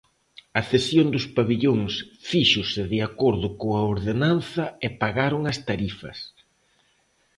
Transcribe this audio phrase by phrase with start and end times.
[0.59, 1.93] A cesión dos pavillóns
[2.29, 6.17] fíxose de acordo coa ordenanza e pagaron as tarifas.